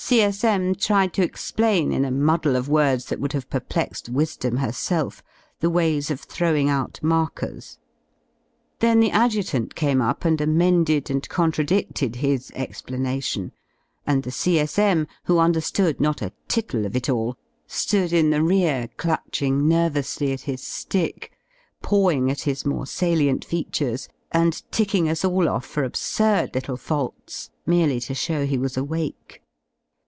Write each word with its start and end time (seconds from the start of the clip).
C.S.M. 0.03 0.75
tried 0.75 1.13
to 1.13 1.21
explain, 1.23 1.93
in 1.93 2.03
a 2.03 2.11
muddle 2.11 2.57
of 2.57 2.67
words 2.67 3.05
that 3.05 3.21
would 3.21 3.31
have 3.31 3.49
perplexed 3.49 4.09
Wisdom 4.09 4.57
herself, 4.57 5.23
the 5.61 5.69
ways 5.69 6.11
of 6.11 6.19
throwing 6.19 6.67
out 6.67 6.99
markers. 7.01 7.77
Then 8.79 8.99
the 8.99 9.11
Adjutant 9.11 9.73
came 9.73 10.01
up 10.01 10.25
and 10.25 10.41
amended 10.41 11.09
and 11.09 11.25
contradidled 11.29 12.15
his 12.17 12.51
explanation, 12.55 13.53
and 14.05 14.23
the 14.23 14.31
C.S.M., 14.31 15.07
who 15.25 15.39
underwood 15.39 16.01
not 16.01 16.21
a 16.21 16.33
tittle 16.49 16.81
o^ 16.81 16.93
it 16.95 17.07
all, 17.09 17.37
^ood 17.69 18.11
in 18.11 18.31
the 18.31 18.43
rear 18.43 18.89
clutching 18.97 19.65
nervously 19.65 20.33
at 20.33 20.41
his 20.41 20.61
^ick, 20.61 21.29
pawing 21.81 22.29
at 22.29 22.41
his 22.41 22.65
more 22.65 22.87
salient 22.87 23.45
features, 23.45 24.09
and 24.33 24.69
ticking 24.73 25.07
us 25.07 25.23
all 25.23 25.47
off 25.47 25.65
for 25.65 25.85
absurd 25.85 26.53
little 26.53 26.75
faults 26.75 27.49
merely 27.65 28.01
to 28.01 28.13
show 28.13 28.45
he 28.45 28.57
was 28.57 28.75
awake. 28.75 29.37